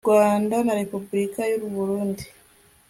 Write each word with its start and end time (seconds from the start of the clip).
Rwanda 0.07 0.55
na 0.65 0.73
Repubulika 0.81 1.41
y 1.49 1.53
u 1.67 1.69
Burundi 1.75 2.23